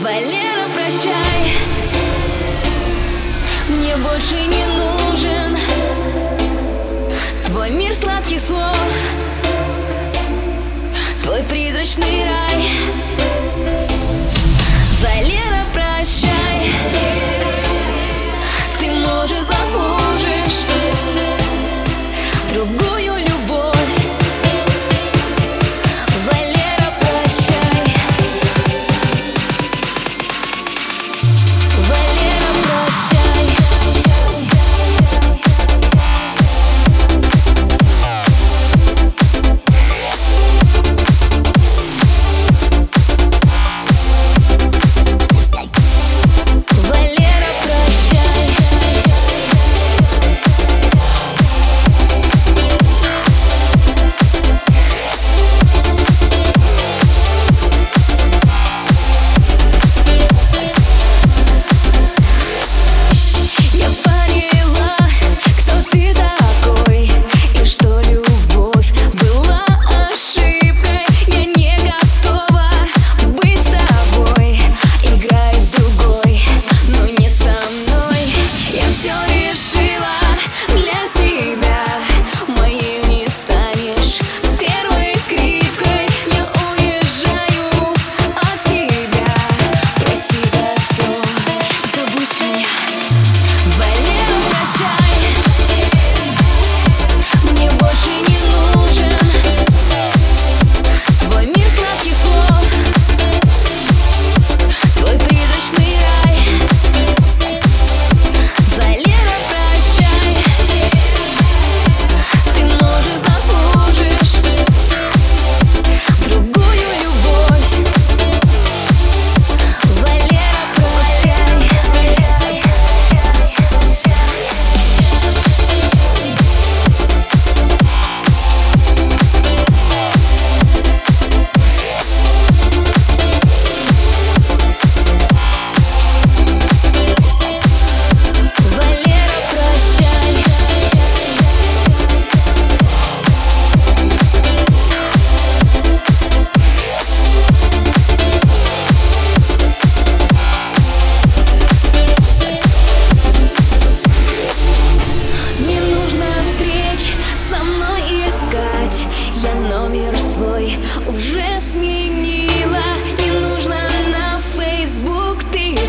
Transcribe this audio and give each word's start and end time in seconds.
Валера, 0.00 0.66
прощай. 0.74 1.54
Мне 3.68 3.96
больше 3.96 4.34
не 4.34 4.66
нужен 4.66 5.56
Твой 7.46 7.70
мир 7.70 7.94
сладких 7.94 8.40
слов 8.40 8.76
Твой 11.22 11.42
призрачный 11.44 12.24
рай. 12.24 13.13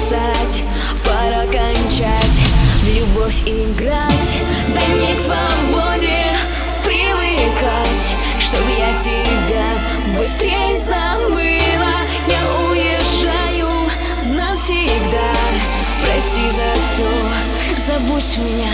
бросать, 0.06 0.64
пора 1.04 1.46
кончать 1.46 2.42
В 2.82 2.88
любовь 2.88 3.42
играть, 3.46 4.40
да 4.68 4.82
не 4.96 5.16
к 5.16 5.20
свободе 5.20 6.24
привыкать 6.84 8.16
Чтоб 8.40 8.62
я 8.78 8.94
тебя 8.98 10.18
быстрее 10.18 10.76
забыла. 10.76 11.96
Я 12.28 12.70
уезжаю 12.70 13.70
навсегда 14.26 15.34
Прости 16.02 16.52
за 16.52 16.80
все, 16.80 17.10
забудь 17.78 18.38
меня. 18.38 18.74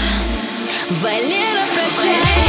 Валера, 1.01 1.65
прощай. 1.73 2.41